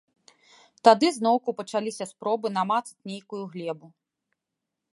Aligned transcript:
Тады 0.87 1.07
зноўку 1.17 1.49
пачаліся 1.59 2.03
спробы 2.13 2.47
намацаць 2.57 3.03
нейкую 3.13 3.43
глебу. 3.53 3.87